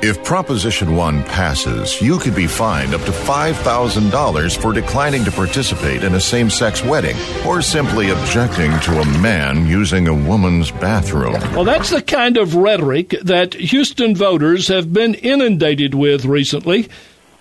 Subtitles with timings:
[0.00, 6.02] If Proposition 1 passes, you could be fined up to $5,000 for declining to participate
[6.02, 11.34] in a same sex wedding or simply objecting to a man using a woman's bathroom.
[11.52, 16.88] Well, that's the kind of rhetoric that Houston voters have been inundated with recently,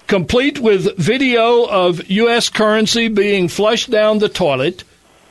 [0.07, 2.49] complete with video of U.S.
[2.49, 4.83] currency being flushed down the toilet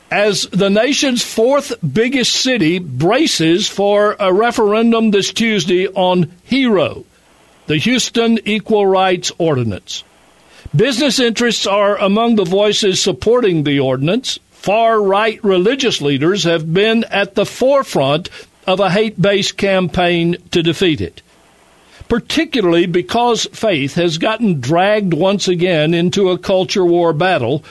[0.09, 7.05] as the nation's fourth biggest city braces for a referendum this Tuesday on HERO
[7.67, 10.03] the Houston Equal Rights Ordinance.
[10.75, 14.39] Business interests are among the voices supporting the ordinance.
[14.51, 18.29] Far right religious leaders have been at the forefront
[18.65, 21.21] of a hate based campaign to defeat it.
[22.07, 27.63] Particularly because faith has gotten dragged once again into a culture war battle,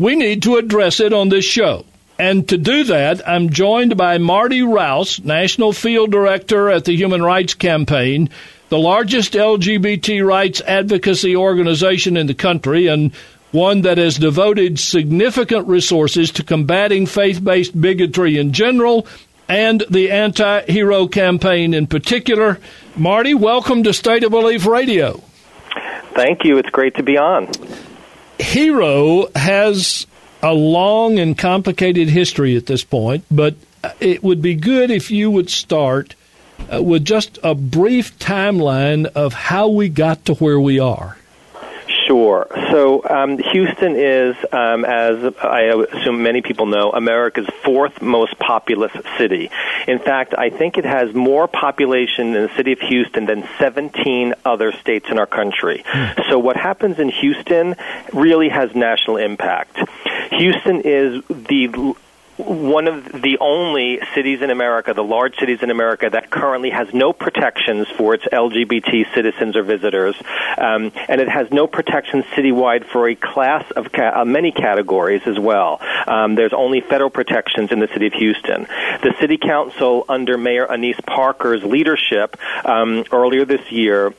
[0.00, 1.84] we need to address it on this show.
[2.18, 7.22] And to do that, I'm joined by Marty Rouse, National Field Director at the Human
[7.22, 8.30] Rights Campaign,
[8.70, 13.12] the largest LGBT rights advocacy organization in the country and
[13.52, 19.06] one that has devoted significant resources to combating faith based bigotry in general
[19.48, 22.58] and the anti hero campaign in particular.
[22.96, 25.22] Marty, welcome to State of Belief Radio.
[26.14, 26.58] Thank you.
[26.58, 27.48] It's great to be on.
[28.40, 30.06] Hero has
[30.42, 33.54] a long and complicated history at this point, but
[34.00, 36.14] it would be good if you would start
[36.72, 41.16] uh, with just a brief timeline of how we got to where we are.
[42.10, 42.48] Sure.
[42.72, 48.90] So um, Houston is, um, as I assume many people know, America's fourth most populous
[49.16, 49.48] city.
[49.86, 54.34] In fact, I think it has more population in the city of Houston than 17
[54.44, 55.84] other states in our country.
[55.86, 56.20] Hmm.
[56.28, 57.76] So what happens in Houston
[58.12, 59.78] really has national impact.
[60.32, 61.94] Houston is the
[62.40, 66.92] one of the only cities in America, the large cities in America, that currently has
[66.92, 70.14] no protections for its LGBT citizens or visitors,
[70.58, 75.22] um, and it has no protections citywide for a class of ca- uh, many categories
[75.26, 75.80] as well.
[76.06, 78.66] Um, there's only federal protections in the city of Houston.
[79.02, 84.14] The city council, under Mayor Annise Parker's leadership, um, earlier this year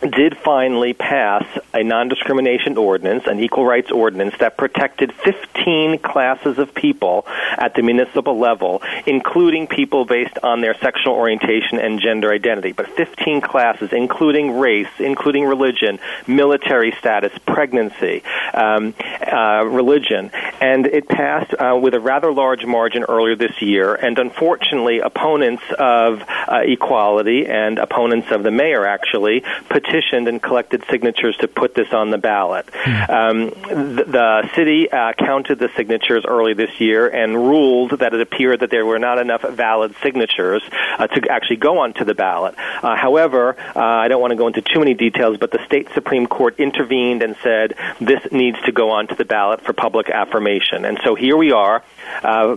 [0.00, 1.44] did finally pass
[1.74, 7.26] a non discrimination ordinance, an equal rights ordinance, that protected 15 classes of people
[7.58, 12.72] at the municipal level, including people based on their sexual orientation and gender identity.
[12.72, 18.22] But 15 classes, including race, including religion, military status, pregnancy,
[18.54, 18.94] um,
[19.30, 20.30] uh, religion.
[20.60, 23.94] And it passed uh, with a rather large margin earlier this year.
[23.94, 30.84] And unfortunately, opponents of uh, equality and opponents of the mayor actually petitioned and collected
[30.90, 32.68] signatures to put this on the ballot.
[32.72, 33.10] Hmm.
[33.10, 38.20] Um, the, the, city uh, counted the signatures early this year and ruled that it
[38.20, 40.62] appeared that there were not enough valid signatures
[40.98, 42.54] uh, to actually go onto the ballot.
[42.58, 45.88] Uh, however, uh, I don't want to go into too many details, but the state
[45.94, 50.49] Supreme Court intervened and said this needs to go onto the ballot for public affirmation.
[50.58, 51.82] And so here we are.
[52.22, 52.56] Uh,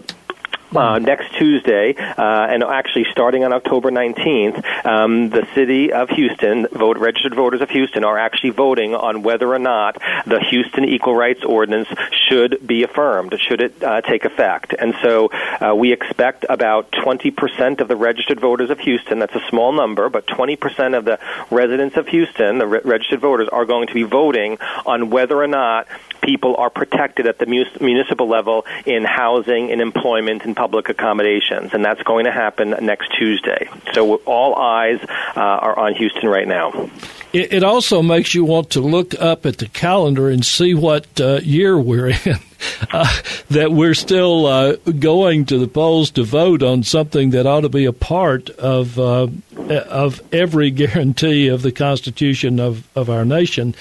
[0.76, 6.68] uh, next Tuesday, uh, and actually starting on October 19th, um, the city of Houston,
[6.72, 11.16] vote, registered voters of Houston, are actually voting on whether or not the Houston Equal
[11.16, 11.88] Rights Ordinance
[12.28, 14.74] should be affirmed, should it uh, take effect.
[14.78, 19.46] And so uh, we expect about 20% of the registered voters of Houston, that's a
[19.50, 21.20] small number, but 20% of the
[21.52, 25.48] residents of Houston, the re- registered voters, are going to be voting on whether or
[25.48, 25.88] not
[26.24, 31.84] people are protected at the municipal level in housing, in employment, in public accommodations, and
[31.84, 33.70] that's going to happen next Tuesday.
[33.94, 35.00] So all eyes
[35.36, 36.90] uh, are on Houston right now.
[37.34, 41.40] It, also makes you want to look up at the calendar and see what uh,
[41.44, 42.40] year we're in.
[42.92, 43.14] Uh,
[43.50, 47.70] that we're still uh, going to the polls to vote on something that ought to
[47.70, 49.28] be a part of uh,
[49.68, 53.76] of every guarantee of the Constitution of, of our nation.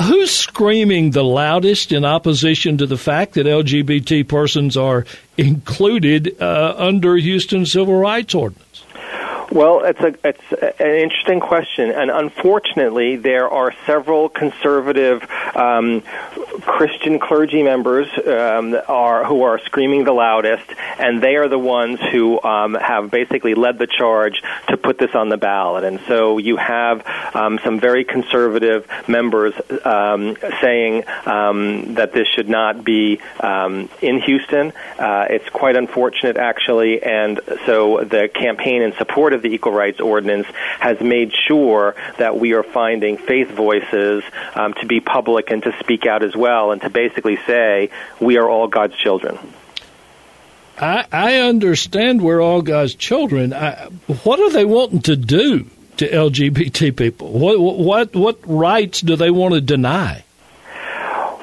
[0.00, 5.06] Who's screaming the loudest in opposition to the fact that LGBT persons are
[5.38, 8.84] included uh, under Houston's civil rights ordinance?
[9.50, 15.22] Well, it's a it's an interesting question, and unfortunately, there are several conservative
[15.54, 16.02] um,
[16.66, 20.64] Christian clergy members um, are who are screaming the loudest,
[20.98, 25.14] and they are the ones who um, have basically led the charge to put this
[25.14, 25.84] on the ballot.
[25.84, 29.54] And so you have um, some very conservative members
[29.84, 34.72] um, saying um, that this should not be um, in Houston.
[34.98, 40.00] Uh, it's quite unfortunate, actually, and so the campaign in support of the Equal Rights
[40.00, 40.48] Ordinance
[40.80, 44.24] has made sure that we are finding faith voices
[44.80, 48.48] to be public and to speak out as well, and to basically say we are
[48.48, 49.38] all God's children.
[50.78, 53.52] I, I understand we're all God's children.
[53.52, 53.86] I,
[54.24, 57.30] what are they wanting to do to LGBT people?
[57.30, 60.24] What what what rights do they want to deny?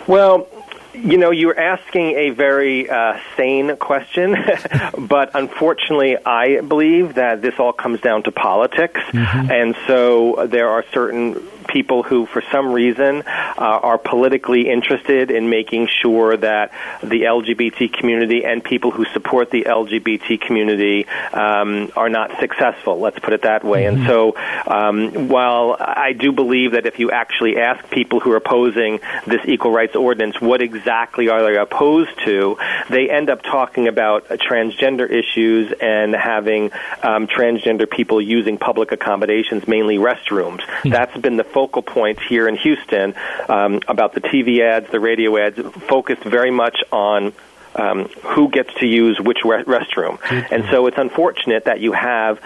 [0.08, 0.48] Well,
[0.94, 4.36] you know, you're asking a very uh, sane question,
[4.98, 9.52] but unfortunately, I believe that this all comes down to politics, mm-hmm.
[9.52, 11.34] and so there are certain
[11.74, 16.72] people who, for some reason, uh, are politically interested in making sure that
[17.02, 23.00] the LGBT community and people who support the LGBT community um, are not successful.
[23.00, 23.86] Let's put it that way.
[23.86, 23.98] Mm-hmm.
[23.98, 24.36] And so,
[24.68, 29.42] um, while I do believe that if you actually ask people who are opposing this
[29.46, 32.58] equal rights ordinance what exactly are they opposed to,
[32.90, 36.72] they end up talking about transgender issues and having
[37.02, 40.62] um, transgender people using public accommodations, mainly restrooms.
[40.62, 40.90] Mm-hmm.
[40.90, 43.14] That's been the focal point here in Houston
[43.48, 45.58] um, about the TV ads, the radio ads,
[45.88, 47.32] focused very much on
[47.76, 50.20] um, who gets to use which re- restroom.
[50.52, 52.42] And so it's unfortunate that you have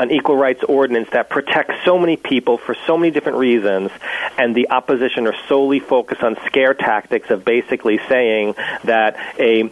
[0.00, 3.90] an equal rights ordinance that protects so many people for so many different reasons,
[4.38, 8.54] and the opposition are solely focused on scare tactics of basically saying
[8.84, 9.70] that a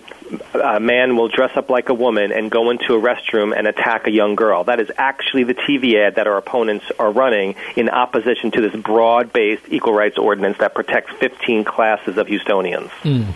[0.52, 4.06] a man will dress up like a woman and go into a restroom and attack
[4.06, 4.64] a young girl.
[4.64, 8.78] That is actually the TV ad that our opponents are running in opposition to this
[8.78, 12.90] broad based equal rights ordinance that protects 15 classes of Houstonians.
[13.04, 13.32] Mm.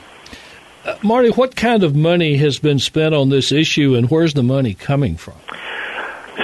[0.85, 4.43] Uh, Marty, what kind of money has been spent on this issue and where's the
[4.43, 5.37] money coming from?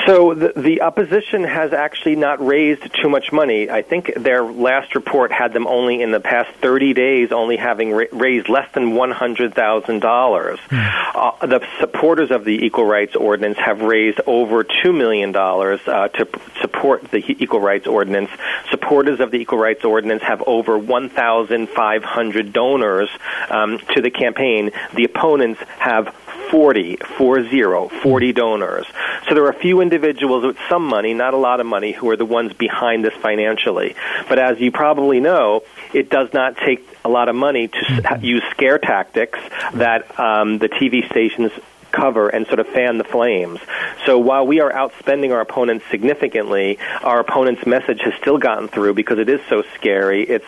[0.07, 3.71] So the, the opposition has actually not raised too much money.
[3.71, 7.93] I think their last report had them only in the past 30 days only having
[7.93, 9.53] ra- raised less than $100,000.
[9.53, 11.15] Mm.
[11.15, 16.27] Uh, the supporters of the Equal Rights Ordinance have raised over $2 million uh, to
[16.27, 18.31] p- support the Equal Rights Ordinance.
[18.71, 23.11] Supporters of the Equal Rights Ordinance have over 1,500 donors
[23.49, 24.71] um, to the campaign.
[24.95, 26.15] The opponents have
[26.51, 28.87] 40, 40, 40 donors.
[29.29, 32.09] So there are a few individuals with some money, not a lot of money, who
[32.11, 33.95] are the ones behind this financially.
[34.29, 35.63] But as you probably know,
[35.93, 38.25] it does not take a lot of money to mm-hmm.
[38.25, 39.39] use scare tactics
[39.75, 41.53] that um, the TV stations
[41.91, 43.61] cover and sort of fan the flames.
[44.05, 48.95] So while we are outspending our opponents significantly, our opponent's message has still gotten through
[48.95, 50.23] because it is so scary.
[50.23, 50.47] It's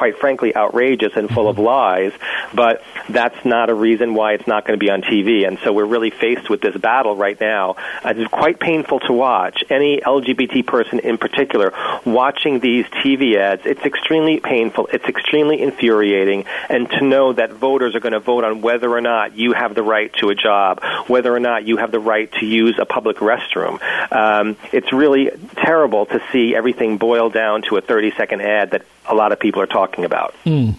[0.00, 1.66] quite frankly outrageous and full of mm-hmm.
[1.66, 2.12] lies,
[2.54, 5.46] but that's not a reason why it's not going to be on TV.
[5.46, 7.76] And so we're really faced with this battle right now.
[8.02, 9.62] It's quite painful to watch.
[9.68, 11.74] Any LGBT person in particular
[12.06, 14.88] watching these TV ads, it's extremely painful.
[14.90, 16.46] It's extremely infuriating.
[16.70, 19.74] And to know that voters are going to vote on whether or not you have
[19.74, 22.86] the right to a job, whether or not you have the right to use a
[22.86, 23.82] public restroom.
[24.10, 28.86] Um, it's really terrible to see everything boil down to a 30 second ad that
[29.06, 30.34] a lot of people are talking about.
[30.44, 30.76] Mm.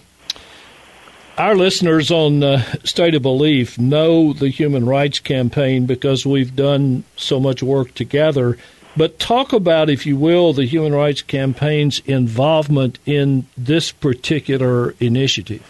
[1.38, 7.04] Our listeners on uh, State of Belief know the Human Rights Campaign because we've done
[7.16, 8.58] so much work together.
[8.96, 15.62] But talk about, if you will, the Human Rights Campaign's involvement in this particular initiative.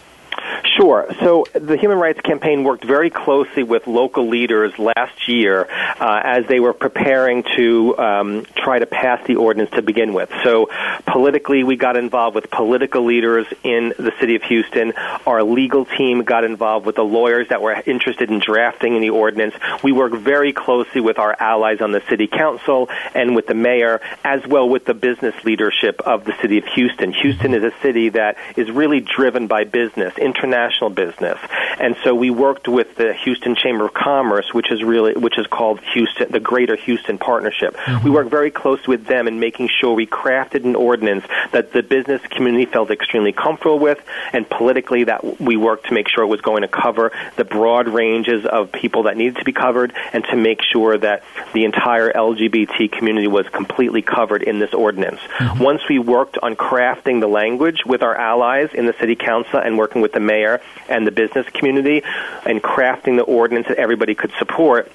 [0.83, 1.07] Sure.
[1.21, 6.45] So the Human Rights Campaign worked very closely with local leaders last year uh, as
[6.47, 10.29] they were preparing to um, try to pass the ordinance to begin with.
[10.43, 10.67] So
[11.05, 14.91] politically, we got involved with political leaders in the city of Houston.
[15.25, 19.55] Our legal team got involved with the lawyers that were interested in drafting the ordinance.
[19.85, 24.01] We worked very closely with our allies on the city council and with the mayor,
[24.25, 27.13] as well with the business leadership of the city of Houston.
[27.13, 31.39] Houston is a city that is really driven by business, international international business.
[31.79, 35.47] And so we worked with the Houston Chamber of Commerce, which is really which is
[35.47, 37.75] called Houston, the Greater Houston Partnership.
[37.75, 38.05] Mm-hmm.
[38.05, 41.81] We worked very close with them in making sure we crafted an ordinance that the
[41.81, 43.99] business community felt extremely comfortable with,
[44.31, 47.87] and politically that we worked to make sure it was going to cover the broad
[47.87, 52.11] ranges of people that needed to be covered, and to make sure that the entire
[52.11, 55.19] LGBT community was completely covered in this ordinance.
[55.37, 55.63] Mm-hmm.
[55.63, 59.77] Once we worked on crafting the language with our allies in the city council and
[59.77, 60.52] working with the mayor
[60.89, 62.03] and the business community
[62.45, 64.91] and crafting the ordinance that everybody could support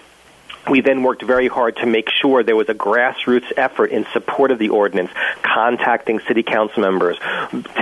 [0.69, 4.51] we then worked very hard to make sure there was a grassroots effort in support
[4.51, 5.11] of the ordinance,
[5.43, 7.19] contacting city council members,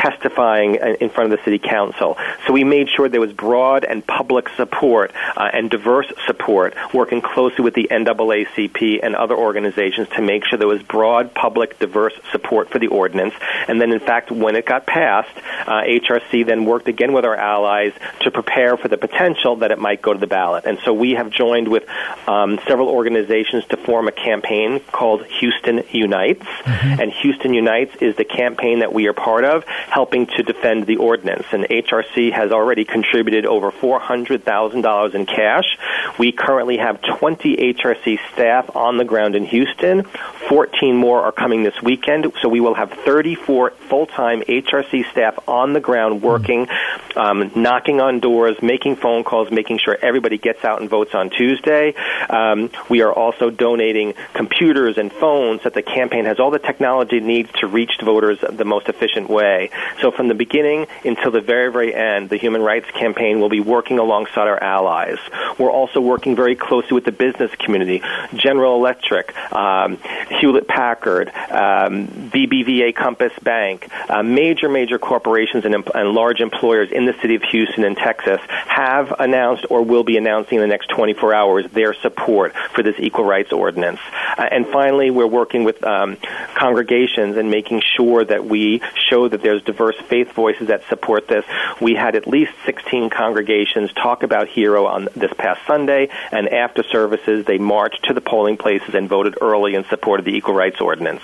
[0.07, 2.17] testifying in front of the city council.
[2.47, 7.21] So we made sure there was broad and public support uh, and diverse support, working
[7.21, 12.15] closely with the NAACP and other organizations to make sure there was broad, public, diverse
[12.33, 13.35] support for the ordinance.
[13.69, 15.37] And then, in fact, when it got passed,
[15.67, 19.79] uh, HRC then worked again with our allies to prepare for the potential that it
[19.79, 20.65] might go to the ballot.
[20.65, 21.85] And so we have joined with
[22.29, 26.45] um, several several organizations to form a campaign called Houston Unites.
[26.45, 27.01] Mm-hmm.
[27.01, 29.65] And Houston Unites is the campaign that we are part of,
[29.97, 31.47] helping to defend the ordinance.
[31.53, 35.79] And HRC has already contributed over $400,000 in cash.
[36.19, 40.05] We currently have 20 HRC staff on the ground in Houston.
[40.49, 45.73] 14 more are coming this weekend, so we will have 34 full-time HRC staff on
[45.73, 46.69] the ground working,
[47.17, 51.31] um, knocking on doors, making phone calls, making sure everybody gets out and votes on
[51.31, 51.95] Tuesday.
[52.29, 57.17] Um, we are also donating computers and phones that the campaign has all the technology
[57.17, 59.71] it needs to reach voters the most efficient way.
[60.01, 63.61] So from the beginning until the very, very end, the Human Rights Campaign will be
[63.61, 65.19] working alongside our allies.
[65.59, 68.03] We're also working very closely with the business community,
[68.35, 69.99] General Electric, um,
[70.41, 77.07] Hewlett Packard, um, BBVA Compass Bank, uh, major, major corporations and, and large employers in
[77.07, 80.89] the city of Houston and Texas have announced or will be announcing in the next
[80.89, 84.01] 24 hours their support for this equal rights ordinance.
[84.37, 86.17] Uh, and finally, we're working with um,
[86.55, 91.45] congregations and making sure that we show that there's diverse faith voices that support this.
[91.81, 96.83] We had at least 16 congregations talk about HERO on this past Sunday, and after
[96.83, 100.55] services, they marched to the polling places and voted early in support of the equal
[100.55, 101.23] rights ordinance.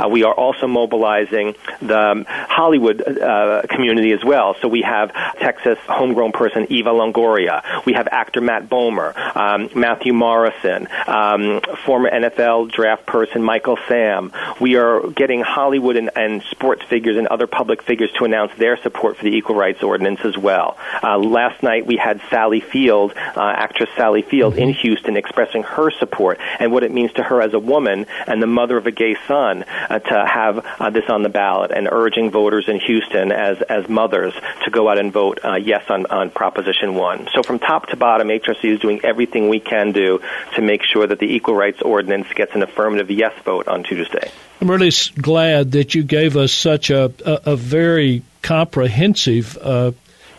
[0.00, 4.56] Uh, we are also mobilizing the um, Hollywood uh, community as well.
[4.60, 7.84] So we have Texas homegrown person Eva Longoria.
[7.84, 14.32] We have actor Matt Bomer, um, Matthew Morrison, um, former NFL draft person Michael Sam.
[14.60, 18.76] We are getting Hollywood and, and, sports figures and other public figures to announce their
[18.78, 20.78] support for the equal rights ordinance as well.
[21.02, 24.80] Uh, last night we had Sally Field, uh, actress Sally Field, in mm-hmm.
[24.80, 28.46] Houston expressing her support and what it means to her as a woman and the
[28.46, 29.64] mother of a gay son
[29.98, 34.34] to have uh, this on the ballot and urging voters in Houston as as mothers
[34.64, 37.28] to go out and vote uh, yes on, on Proposition 1.
[37.34, 40.20] So from top to bottom, HRC is doing everything we can do
[40.54, 44.30] to make sure that the equal rights ordinance gets an affirmative yes vote on Tuesday.
[44.60, 49.92] I'm really glad that you gave us such a, a, a very comprehensive uh,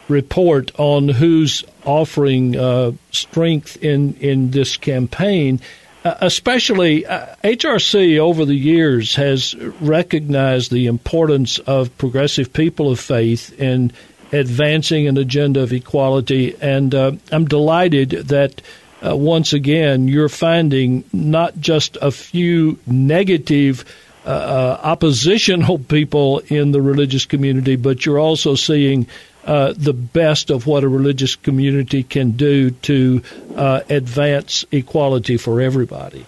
[0.07, 5.59] report on who's offering uh, strength in, in this campaign.
[6.03, 12.99] Uh, especially uh, HRC over the years has recognized the importance of progressive people of
[12.99, 13.91] faith in
[14.31, 18.63] advancing an agenda of equality, and uh, I'm delighted that
[19.05, 23.85] uh, once again you're finding not just a few negative
[24.25, 29.05] uh, oppositional people in the religious community, but you're also seeing
[29.45, 33.21] uh, the best of what a religious community can do to
[33.55, 36.25] uh, advance equality for everybody.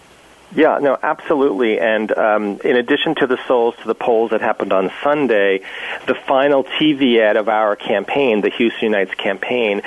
[0.55, 1.79] Yeah, no, absolutely.
[1.79, 5.61] And um, in addition to the souls to the polls that happened on Sunday,
[6.05, 9.81] the final TV ad of our campaign, the Houston Unites campaign,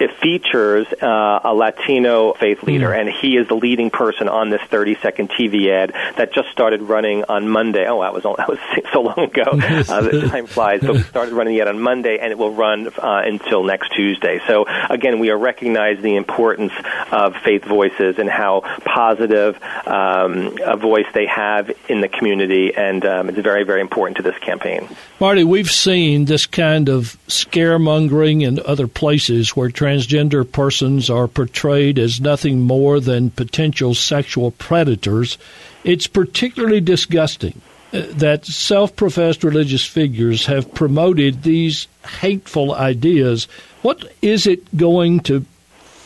[0.00, 3.00] it features uh, a Latino faith leader, mm.
[3.00, 7.24] and he is the leading person on this 30-second TV ad that just started running
[7.28, 7.86] on Monday.
[7.86, 8.58] Oh, that was that was
[8.92, 9.42] so long ago.
[9.52, 10.80] uh, the time flies.
[10.80, 14.40] But we started running yet on Monday, and it will run uh, until next Tuesday.
[14.46, 16.72] So again, we are recognizing the importance
[17.12, 19.58] of faith voices and how positive.
[19.62, 24.16] Uh, um, a voice they have in the community, and um, it's very, very important
[24.18, 24.88] to this campaign.
[25.20, 31.98] Marty, we've seen this kind of scaremongering in other places where transgender persons are portrayed
[31.98, 35.38] as nothing more than potential sexual predators.
[35.84, 37.60] It's particularly disgusting
[37.92, 41.86] uh, that self professed religious figures have promoted these
[42.20, 43.48] hateful ideas.
[43.82, 45.44] What is it going to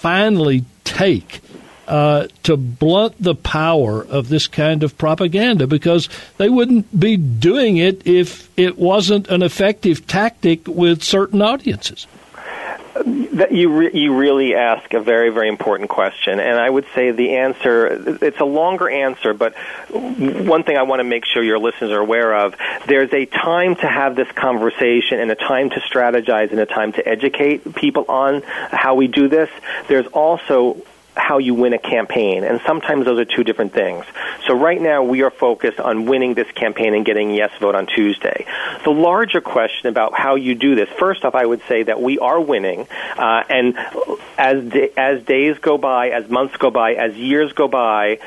[0.00, 1.40] finally take
[1.88, 6.08] uh, to blunt the power of this kind of propaganda because
[6.38, 12.06] they wouldn't be doing it if it wasn't an effective tactic with certain audiences.
[13.50, 17.36] You re- you really ask a very very important question, and I would say the
[17.36, 19.54] answer it's a longer answer, but
[19.88, 22.54] one thing I want to make sure your listeners are aware of:
[22.86, 26.92] there's a time to have this conversation, and a time to strategize, and a time
[26.92, 29.48] to educate people on how we do this.
[29.88, 30.76] There's also
[31.16, 34.04] how you win a campaign, and sometimes those are two different things.
[34.46, 37.86] So right now we are focused on winning this campaign and getting yes vote on
[37.86, 38.46] Tuesday.
[38.84, 42.18] The larger question about how you do this, first off, I would say that we
[42.18, 43.76] are winning, uh, and
[44.38, 48.18] as as days go by, as months go by, as years go by,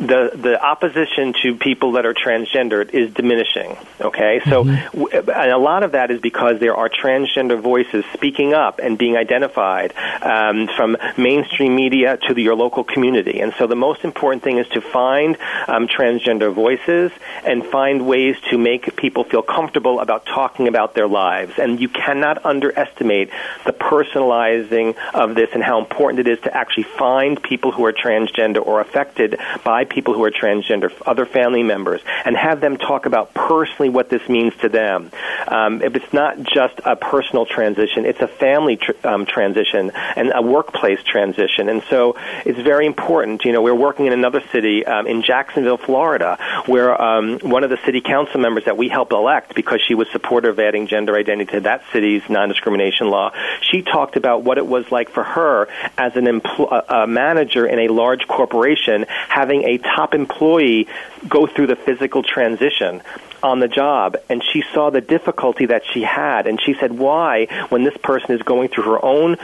[0.00, 3.76] the the opposition to people that are transgendered is diminishing.
[4.00, 5.30] Okay, so mm-hmm.
[5.30, 9.16] and a lot of that is because there are transgender voices speaking up and being
[9.16, 13.40] identified um, from mainstream media to the, your local community.
[13.40, 15.36] And so the most important thing is to find
[15.68, 17.12] um, transgender voices
[17.44, 21.52] and find ways to make people feel comfortable about talking about their lives.
[21.58, 23.30] And you cannot underestimate
[23.64, 27.92] the personalizing of this and how important it is to actually find people who are
[27.92, 33.06] transgender or affected by people who are transgender, other family members, and have them talk
[33.06, 35.10] about personally what this means to them.
[35.48, 40.32] Um, if it's not just a personal transition, it's a family tr- um, transition and
[40.34, 41.68] a workplace transition.
[41.68, 43.44] And so it's very important.
[43.44, 47.70] You know, we're working in another city um, in Jacksonville, Florida, where um, one of
[47.70, 51.16] the city council members that we helped elect because she was supportive of adding gender
[51.16, 55.68] identity to that city's non-discrimination law, she talked about what it was like for her
[55.98, 60.88] as an empl- a manager in a large corporation having a top employee
[61.28, 63.02] go through the physical transition
[63.42, 67.46] on the job and she saw the difficulty that she had and she said why
[67.68, 69.36] when this person is going through her own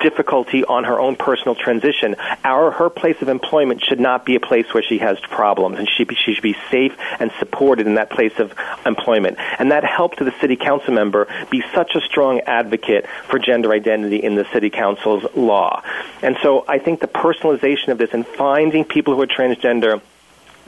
[0.00, 4.40] difficulty on her own personal transition our her place of employment should not be a
[4.40, 8.10] place where she has problems and she, she should be safe and supported in that
[8.10, 8.52] place of
[8.86, 9.38] employment.
[9.58, 14.16] And that helped the city council member be such a strong advocate for gender identity
[14.16, 15.82] in the city council's law.
[16.22, 19.71] And so i think the personalization of this and finding people who are transgender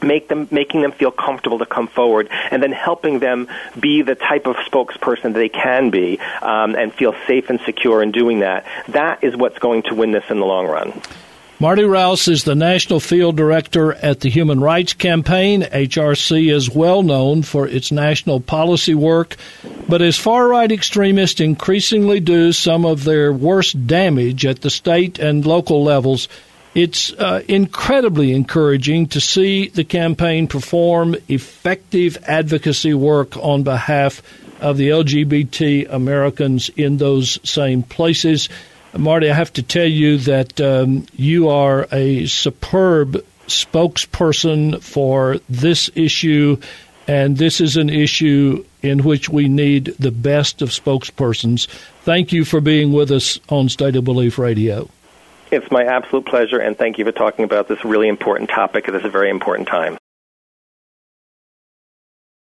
[0.02, 4.14] make them making them feel comfortable to come forward and then helping them be the
[4.14, 8.66] type of spokesperson they can be um, and feel safe and secure in doing that
[8.88, 10.92] that is what's going to win this in the long run
[11.60, 15.62] Marty Rouse is the National Field Director at the Human Rights Campaign.
[15.62, 19.36] HRC is well known for its national policy work,
[19.88, 25.20] but as far right extremists increasingly do some of their worst damage at the state
[25.20, 26.28] and local levels,
[26.74, 34.22] it's uh, incredibly encouraging to see the campaign perform effective advocacy work on behalf
[34.60, 38.48] of the LGBT Americans in those same places.
[38.96, 45.90] Marty, I have to tell you that um, you are a superb spokesperson for this
[45.94, 46.58] issue,
[47.06, 51.66] and this is an issue in which we need the best of spokespersons.
[52.02, 54.88] Thank you for being with us on State of Belief Radio.
[55.50, 58.92] It's my absolute pleasure, and thank you for talking about this really important topic at
[58.92, 59.98] this very important time.